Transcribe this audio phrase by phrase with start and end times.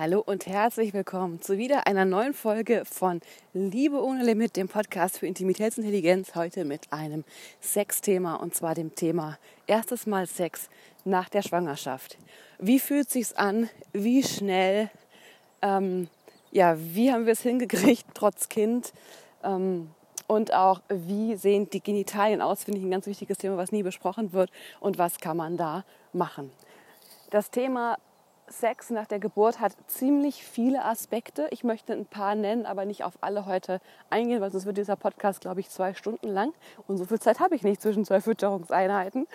[0.00, 3.20] Hallo und herzlich willkommen zu wieder einer neuen Folge von
[3.52, 6.34] Liebe ohne Limit, dem Podcast für Intimitätsintelligenz.
[6.34, 7.22] Heute mit einem
[7.60, 9.36] Sexthema und zwar dem Thema
[9.66, 10.70] erstes Mal Sex
[11.04, 12.16] nach der Schwangerschaft.
[12.58, 13.68] Wie fühlt sich's an?
[13.92, 14.88] Wie schnell?
[15.60, 16.08] Ähm,
[16.50, 18.94] ja, wie haben wir es hingekriegt trotz Kind?
[19.44, 19.90] Ähm,
[20.26, 22.64] und auch, wie sehen die Genitalien aus?
[22.64, 24.50] Finde ich ein ganz wichtiges Thema, was nie besprochen wird.
[24.80, 26.50] Und was kann man da machen?
[27.28, 27.98] Das Thema
[28.50, 31.48] Sex nach der Geburt hat ziemlich viele Aspekte.
[31.50, 33.80] Ich möchte ein paar nennen, aber nicht auf alle heute
[34.10, 36.52] eingehen, weil sonst wird dieser Podcast, glaube ich, zwei Stunden lang.
[36.86, 39.26] Und so viel Zeit habe ich nicht zwischen zwei Fütterungseinheiten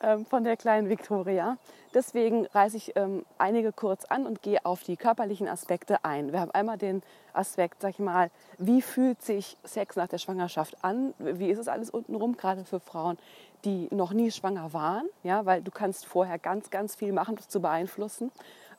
[0.00, 1.56] ähm, von der kleinen Victoria.
[1.94, 6.32] Deswegen reiße ich ähm, einige kurz an und gehe auf die körperlichen Aspekte ein.
[6.32, 7.02] Wir haben einmal den
[7.32, 11.14] Aspekt, sag ich mal, wie fühlt sich Sex nach der Schwangerschaft an?
[11.18, 13.18] Wie ist es alles untenrum, gerade für Frauen,
[13.64, 15.08] die noch nie schwanger waren?
[15.22, 18.30] Ja, weil du kannst vorher ganz, ganz viel machen, das zu beeinflussen.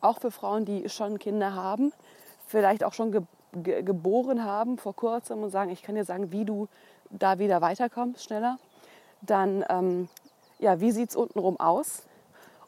[0.02, 1.92] Auch für Frauen, die schon Kinder haben,
[2.48, 3.22] vielleicht auch schon ge
[3.64, 6.68] ge geboren haben vor kurzem und sagen, ich kann dir sagen, wie du
[7.10, 8.60] da wieder weiterkommst, schneller.
[9.22, 10.08] Dann, ähm,
[10.60, 12.04] ja, wie sieht es untenrum aus?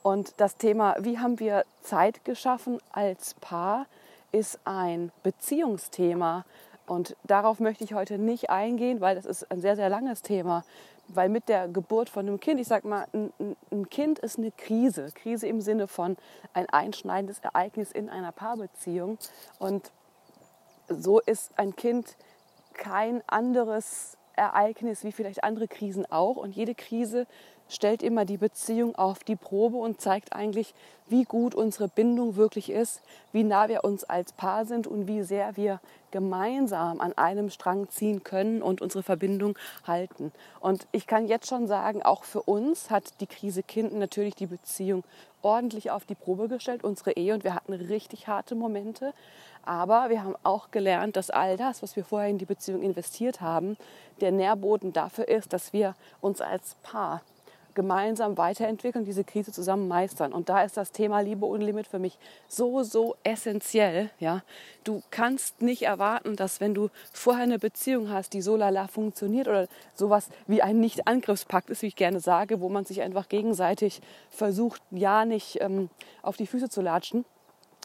[0.04, 3.86] Und das Thema, wie haben wir Zeit geschaffen als Paar,
[4.32, 6.46] ist ein Beziehungsthema.
[6.88, 10.64] Und darauf möchte ich heute nicht eingehen, weil das ist ein sehr, sehr langes Thema.
[11.08, 13.32] Weil mit der Geburt von einem Kind, ich sage mal, ein,
[13.72, 15.12] ein, Kind ist eine Krise.
[15.14, 16.18] Krise im Sinne von
[16.54, 19.18] ein einschneidendes Ereignis in einer Paarbeziehung.
[19.60, 19.92] Und
[20.88, 22.16] so ist ein Kind
[22.74, 26.38] kein anderes Ereignis wie vielleicht andere Krisen auch.
[26.38, 27.28] Und jede Krise
[27.72, 30.76] stellt immer die Beziehung auf die Probe und zeigt eigentlich,
[31.08, 35.24] wie gut unsere Bindung wirklich ist, wie nah wir uns als Paar sind und wie
[35.24, 35.80] sehr wir
[36.12, 40.32] gemeinsam an einem Strang ziehen können und unsere Verbindung halten.
[40.60, 44.48] Und ich kann jetzt schon sagen, auch für uns hat die Krise Kind natürlich die
[44.48, 45.04] Beziehung
[45.42, 49.14] ordentlich auf die Probe gestellt, unsere Ehe, und wir hatten richtig harte Momente.
[49.64, 53.42] Aber wir haben auch gelernt, dass all das, was wir vorher in die Beziehung investiert
[53.42, 53.78] haben,
[54.20, 57.22] der Nährboden dafür ist, dass wir uns als Paar
[57.74, 60.34] gemeinsam weiterentwickeln, diese Krise zusammen meistern.
[60.34, 62.18] Und da ist das Thema Liebe ohne Limit für mich
[62.48, 64.10] so, so essentiell.
[64.20, 64.44] Ja?
[64.84, 69.48] Du kannst nicht erwarten, dass wenn du vorher eine Beziehung hast, die so lala funktioniert
[69.48, 74.02] oder sowas wie ein Nicht-Angriffspakt ist, wie ich gerne sage, wo man sich einfach gegenseitig
[74.30, 75.90] versucht, ja nicht ähm,
[76.22, 77.26] auf die Füße zu latschen.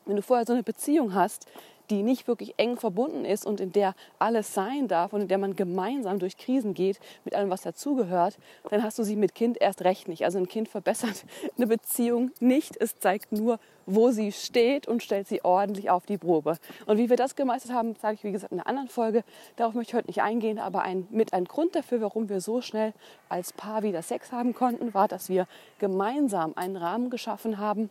[0.04, 1.47] Wenn du vorher so eine Beziehung hast,
[1.91, 5.38] die nicht wirklich eng verbunden ist und in der alles sein darf und in der
[5.38, 8.38] man gemeinsam durch Krisen geht, mit allem, was dazugehört,
[8.70, 10.24] dann hast du sie mit Kind erst recht nicht.
[10.24, 11.24] Also ein Kind verbessert
[11.56, 12.76] eine Beziehung nicht.
[12.80, 16.58] Es zeigt nur, wo sie steht und stellt sie ordentlich auf die Probe.
[16.86, 19.22] Und wie wir das gemeistert haben, sage ich wie gesagt in einer anderen Folge.
[19.54, 22.60] Darauf möchte ich heute nicht eingehen, aber ein, mit ein Grund dafür, warum wir so
[22.60, 22.92] schnell
[23.28, 25.47] als Paar wieder Sex haben konnten, war, dass wir
[25.78, 27.91] gemeinsam einen Rahmen geschaffen haben,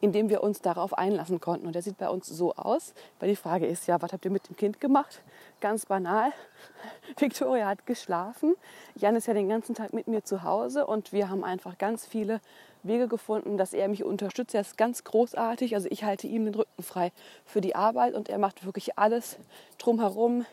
[0.00, 1.66] indem wir uns darauf einlassen konnten.
[1.66, 4.30] Und der sieht bei uns so aus, weil die Frage ist ja, was habt ihr
[4.30, 5.22] mit dem Kind gemacht?
[5.60, 6.32] Ganz banal.
[7.18, 8.54] Victoria hat geschlafen.
[8.94, 12.06] Jan ist ja den ganzen Tag mit mir zu Hause und wir haben einfach ganz
[12.06, 12.40] viele
[12.82, 14.54] Wege gefunden, dass er mich unterstützt.
[14.54, 15.74] Er ist ganz großartig.
[15.74, 17.12] Also ich halte ihm den Rücken frei
[17.44, 19.38] für die Arbeit und er macht wirklich alles
[19.78, 20.44] drumherum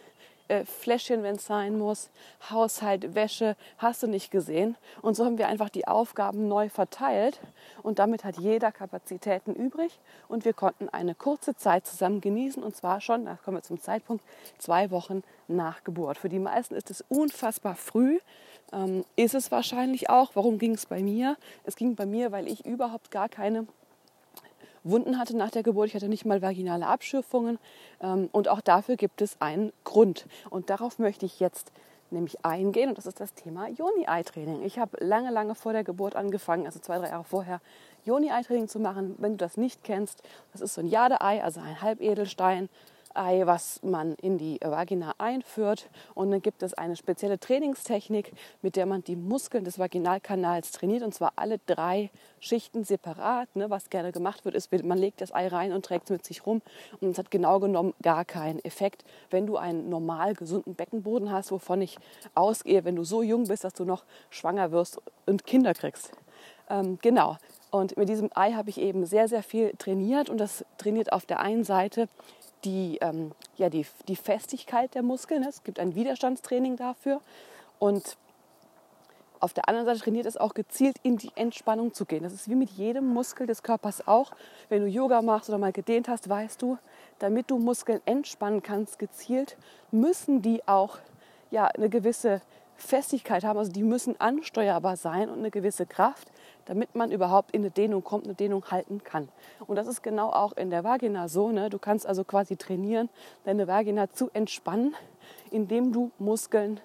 [0.50, 2.10] äh, Fläschchen, wenn es sein muss,
[2.50, 4.76] Haushalt, Wäsche, hast du nicht gesehen.
[5.02, 7.40] Und so haben wir einfach die Aufgaben neu verteilt
[7.84, 12.76] und damit hat jeder Kapazitäten übrig und wir konnten eine kurze Zeit zusammen genießen und
[12.76, 14.24] zwar schon, da kommen wir zum Zeitpunkt,
[14.58, 16.18] zwei Wochen nach Geburt.
[16.18, 18.20] Für die meisten ist es unfassbar früh,
[18.74, 20.32] ähm, ist es wahrscheinlich auch.
[20.34, 21.38] Warum ging es bei mir?
[21.64, 23.68] Es ging bei mir, weil ich überhaupt gar keine
[24.84, 25.88] Wunden hatte nach der Geburt.
[25.88, 27.60] Ich hatte nicht mal vaginale Abschürfungen.
[28.02, 30.26] Ähm, und auch dafür gibt es einen Grund.
[30.50, 31.72] Und darauf möchte ich jetzt
[32.12, 32.90] nämlich eingehen.
[32.90, 34.64] Und das ist das Thema Joni-Ei-Training.
[34.64, 37.62] Ich habe lange, lange vor der Geburt angefangen, also zwei, drei Jahre vorher,
[38.06, 39.16] Joni-Ei-Training zu machen.
[39.18, 42.70] Wenn du das nicht kennst, das ist so ein Jade-Ei, also ein Halbedelstein
[43.14, 45.90] Ei, was man in die Vagina einführt.
[46.16, 51.04] Und dann gibt es eine spezielle Trainingstechnik, mit der man die Muskeln des Vaginalkanals trainiert.
[51.04, 52.10] Und zwar alle drei
[52.40, 53.56] Schichten separat.
[53.56, 53.70] Ne?
[53.70, 56.46] Was gerne gemacht wird, ist, man legt das Ei rein und trägt es mit sich
[56.46, 56.62] rum.
[57.02, 61.52] Und es hat genau genommen gar keinen Effekt, wenn du einen normal gesunden Beckenboden hast,
[61.52, 61.98] wovon ich
[62.36, 66.12] ausgehe, wenn du so jung bist, dass du noch schwanger wirst und Kinder kriegst.
[66.70, 67.38] Ähm, genau.
[67.72, 70.30] Und mit diesem Ei habe ich eben sehr, sehr viel trainiert.
[70.30, 72.08] Und das trainiert auf der einen Seite
[72.64, 75.44] die, ähm, ja, die, die Festigkeit der Muskeln.
[75.44, 77.22] Es gibt ein Widerstandstraining dafür.
[77.80, 78.18] Und
[79.40, 82.24] auf der anderen Seite trainiert es auch gezielt in die Entspannung zu gehen.
[82.24, 84.32] Das ist wie mit jedem Muskel des Körpers auch.
[84.68, 86.78] Wenn du Yoga machst oder mal gedehnt hast, weißt du,
[87.20, 89.58] damit du Muskeln entspannen kannst, gezielt,
[89.92, 91.00] müssen die auch
[91.52, 92.42] ja, eine gewisse
[92.82, 93.58] Festigkeit haben.
[93.58, 96.32] Also die müssen ansteuerbar sein und eine gewisse Kraft,
[96.66, 99.30] damit man überhaupt in eine Dehnung kommt, eine Dehnung halten kann.
[99.68, 101.52] Und das ist genau auch in der Vagina so.
[101.52, 101.70] Ne?
[101.70, 103.10] Du kannst also quasi trainieren,
[103.44, 104.96] deine Vagina zu entspannen,
[105.52, 106.80] indem du Muskeln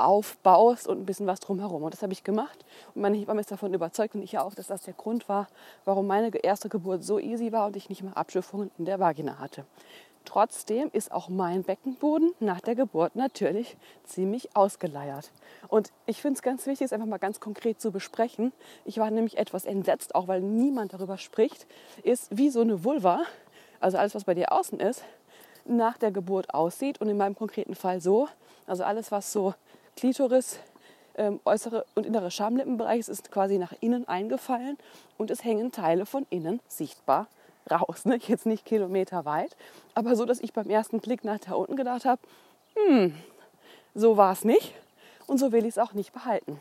[0.00, 1.82] aufbaust und ein bisschen was drumherum.
[1.82, 2.64] Und das habe ich gemacht.
[2.94, 5.46] Und meine Hebamme ist davon überzeugt und ich auch, dass das der Grund war,
[5.84, 9.38] warum meine erste Geburt so easy war und ich nicht mehr Abschöpfungen in der Vagina
[9.38, 9.64] hatte.
[10.24, 15.30] Trotzdem ist auch mein Beckenboden nach der Geburt natürlich ziemlich ausgeleiert.
[15.68, 18.52] Und ich finde es ganz wichtig, es einfach mal ganz konkret zu besprechen.
[18.84, 21.66] Ich war nämlich etwas entsetzt, auch weil niemand darüber spricht,
[22.02, 23.22] ist, wie so eine Vulva,
[23.80, 25.04] also alles, was bei dir außen ist,
[25.64, 27.00] nach der Geburt aussieht.
[27.00, 28.28] Und in meinem konkreten Fall so,
[28.66, 29.54] also alles, was so
[29.96, 30.60] Klitoris,
[31.16, 34.78] ähm, äußere und innere Schamlippenbereich ist, ist quasi nach innen eingefallen
[35.18, 37.26] und es hängen Teile von innen sichtbar
[37.70, 38.04] raus.
[38.04, 38.18] Ne?
[38.26, 39.56] Jetzt nicht kilometerweit,
[39.94, 42.20] aber so, dass ich beim ersten Blick nach da unten gedacht habe,
[42.74, 43.14] hm,
[43.94, 44.74] so war es nicht
[45.26, 46.60] und so will ich es auch nicht behalten.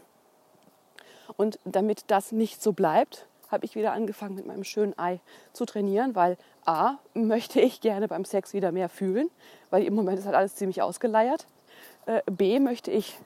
[1.37, 5.19] Und damit das nicht so bleibt, habe ich wieder angefangen mit meinem schönen Ei
[5.53, 9.29] zu trainieren, weil A, möchte ich gerne beim Sex wieder mehr fühlen,
[9.69, 11.47] weil im Moment ist halt alles ziemlich ausgeleiert.
[12.05, 13.17] Äh, B, möchte ich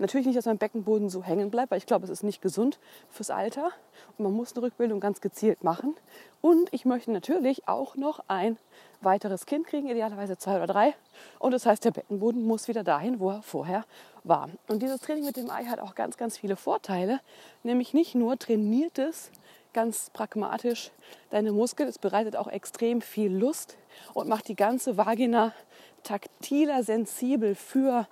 [0.00, 2.78] Natürlich nicht, dass mein Beckenboden so hängen bleibt, weil ich glaube, es ist nicht gesund
[3.10, 3.70] fürs Alter.
[4.16, 5.94] Und man muss eine Rückbildung ganz gezielt machen.
[6.40, 8.56] Und ich möchte natürlich auch noch ein
[9.02, 10.94] weiteres Kind kriegen, idealerweise zwei oder drei.
[11.38, 13.84] Und das heißt, der Beckenboden muss wieder dahin, wo er vorher
[14.24, 14.48] war.
[14.68, 17.20] Und dieses Training mit dem Ei hat auch ganz, ganz viele Vorteile.
[17.62, 19.30] Nämlich nicht nur trainiert es
[19.74, 20.90] ganz pragmatisch
[21.28, 23.76] deine Muskeln, es bereitet auch extrem viel Lust
[24.14, 25.52] und macht die ganze Vagina
[26.02, 28.08] taktiler, sensibel für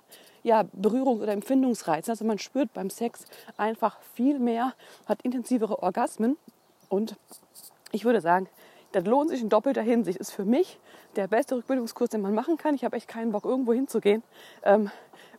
[0.49, 2.11] ja, Berührungs- oder Empfindungsreize.
[2.11, 3.25] Also man spürt beim Sex
[3.55, 4.73] einfach viel mehr,
[5.05, 6.37] hat intensivere Orgasmen
[6.89, 7.15] und
[7.91, 8.49] ich würde sagen,
[8.91, 10.17] das lohnt sich in doppelter Hinsicht.
[10.17, 10.79] Ist für mich
[11.15, 12.73] der beste Rückbildungskurs, den man machen kann.
[12.73, 14.23] Ich habe echt keinen Bock, irgendwo hinzugehen.
[14.63, 14.89] Ähm,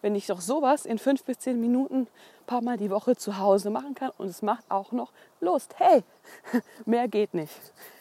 [0.01, 3.39] wenn ich doch sowas in fünf bis zehn Minuten ein paar Mal die Woche zu
[3.39, 5.75] Hause machen kann und es macht auch noch Lust.
[5.79, 6.05] Hey,
[6.85, 7.53] mehr geht nicht.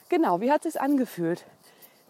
[0.10, 1.44] Genau, wie hat es sich angefühlt?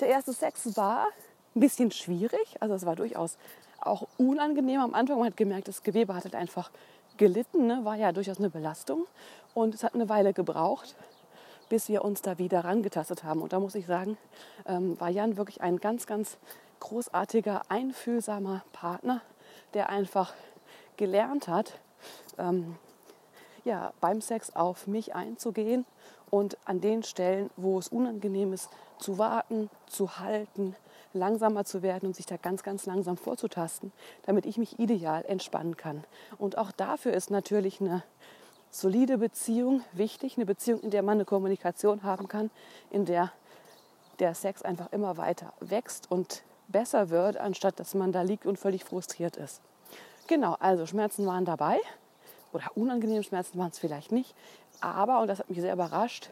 [0.02, 1.08] Der erste Sex war
[1.56, 3.38] ein bisschen schwierig, also es war durchaus
[3.82, 5.18] auch unangenehm am Anfang.
[5.18, 6.72] Man hat gemerkt, das Gewebe hat halt einfach
[7.18, 7.82] gelitten, ne?
[7.84, 9.06] war ja durchaus eine Belastung.
[9.54, 10.96] Und es hat eine Weile gebraucht,
[11.70, 13.42] bis wir uns da wieder rangetastet haben.
[13.42, 14.18] Und da muss ich sagen,
[14.66, 16.38] ähm, war Jan wirklich ein ganz, ganz
[16.80, 19.22] großartiger, einfühlsamer Partner,
[19.74, 20.34] der einfach
[20.98, 21.80] gelernt hat,
[22.38, 22.76] ähm,
[23.66, 25.86] ja, beim Sex auf mich einzugehen
[26.30, 28.70] und an den Stellen, wo es unangenehm ist,
[29.00, 30.76] zu warten, zu halten,
[31.14, 33.92] langsamer zu werden und sich da ganz, ganz langsam vorzutasten,
[34.24, 36.04] damit ich mich ideal entspannen kann.
[36.38, 38.04] Und auch dafür ist natürlich eine
[38.70, 42.52] solide Beziehung wichtig, eine Beziehung, in der man eine Kommunikation haben kann,
[42.92, 43.32] in der
[44.20, 48.60] der Sex einfach immer weiter wächst und besser wird, anstatt dass man da liegt und
[48.60, 49.62] völlig frustriert ist.
[50.28, 51.80] Genau, also Schmerzen waren dabei
[52.54, 54.36] oder unangenehme Schmerzen waren es vielleicht nicht,
[54.82, 56.30] aber, und das hat mich sehr überrascht,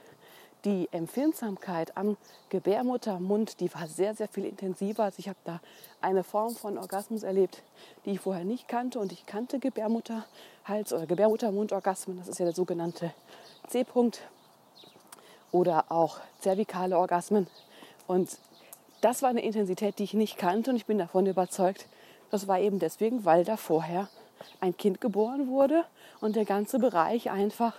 [0.66, 2.18] die Empfindsamkeit am
[2.50, 5.04] Gebärmuttermund, die war sehr, sehr viel intensiver.
[5.04, 5.60] Also ich habe da
[6.02, 7.64] eine Form von Orgasmus erlebt,
[8.06, 9.00] die ich vorher nicht kannte.
[9.00, 12.18] Und ich kannte Gebärmutterhals- oder Gebärmuttermundorgasmen.
[12.18, 13.14] Das ist ja der sogenannte
[13.68, 14.22] C-Punkt.
[15.52, 17.48] Oder auch zervikale Orgasmen.
[18.08, 18.38] Und
[19.02, 20.72] das war eine Intensität, die ich nicht kannte.
[20.72, 21.88] Und ich bin davon überzeugt,
[22.32, 24.10] das war eben deswegen, weil da vorher
[24.60, 25.86] ein Kind geboren wurde
[26.20, 27.74] und der ganze Bereich einfach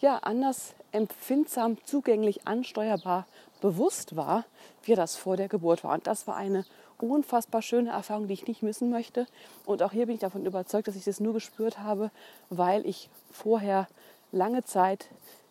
[0.00, 3.26] ja, anders empfindsam, zugänglich, ansteuerbar,
[3.60, 4.44] bewusst war,
[4.82, 5.94] wie das vor der Geburt war.
[5.94, 6.64] Und das war eine
[7.00, 9.26] unfassbar schöne Erfahrung, die ich nicht missen möchte.
[9.64, 12.10] Und auch hier bin ich davon überzeugt, dass ich das nur gespürt habe,
[12.50, 13.88] weil ich vorher
[14.32, 15.08] lange Zeit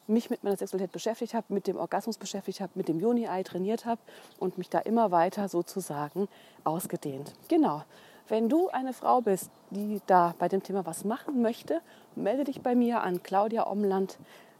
[0.07, 3.85] mich mit meiner Sexualität beschäftigt habe, mit dem Orgasmus beschäftigt habe, mit dem Juni-Ei trainiert
[3.85, 3.99] habe
[4.39, 6.27] und mich da immer weiter sozusagen
[6.63, 7.33] ausgedehnt.
[7.49, 7.83] Genau.
[8.29, 11.81] Wenn du eine Frau bist, die da bei dem Thema was machen möchte,
[12.15, 14.17] melde dich bei mir an Claudia Omland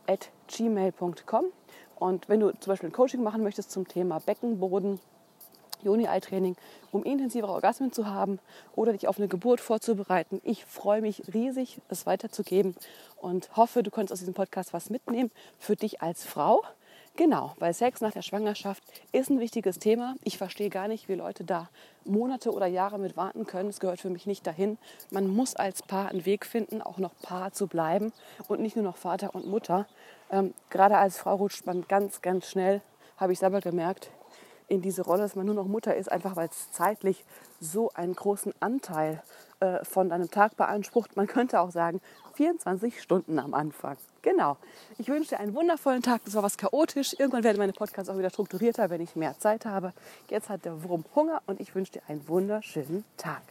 [0.08, 1.46] at gmail.com.
[1.96, 5.00] Und wenn du zum Beispiel ein Coaching machen möchtest zum Thema Beckenboden,
[5.84, 6.56] Juni-Ei-Training,
[6.92, 8.40] um intensivere Orgasmen zu haben
[8.76, 10.42] oder dich auf eine Geburt vorzubereiten.
[10.44, 12.76] Ich freue mich riesig, es weiterzugeben
[13.18, 16.64] und hoffe, du konntest aus diesem Podcast was mitnehmen für dich als Frau.
[17.18, 20.14] Genau, weil Sex nach der Schwangerschaft ist ein wichtiges Thema.
[20.24, 21.68] Ich verstehe gar nicht, wie Leute da
[22.06, 23.70] Monate oder Jahre mit warten können.
[23.70, 24.78] Es gehört für mich nicht dahin.
[25.10, 28.14] Man muss als Paar einen Weg finden, auch noch Paar zu bleiben
[28.48, 29.88] und nicht nur noch Vater und Mutter.
[30.32, 32.82] Ähm, gerade als Frau rutscht man ganz, ganz schnell,
[33.18, 34.12] habe ich selber gemerkt,
[34.68, 37.24] in diese Rolle, dass man nur noch Mutter ist, einfach weil es zeitlich
[37.60, 39.24] so einen großen Anteil
[39.60, 41.16] äh, von deinem Tag beansprucht.
[41.16, 42.02] Man könnte auch sagen,
[42.36, 43.98] 24 Stunden am Anfang.
[44.22, 44.58] Genau.
[44.98, 46.22] Ich wünsche dir einen wundervollen Tag.
[46.26, 47.16] Das war was chaotisch.
[47.18, 49.94] Irgendwann werden meine Podcasts auch wieder strukturierter, wenn ich mehr Zeit habe.
[50.30, 53.42] Jetzt hat der Wurm Hunger und ich wünsche dir einen wunderschönen Tag.